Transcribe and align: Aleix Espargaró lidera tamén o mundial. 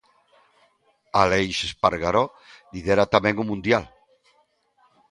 Aleix 1.23 1.57
Espargaró 1.69 2.25
lidera 2.75 3.11
tamén 3.13 3.35
o 3.43 3.47
mundial. 3.51 3.83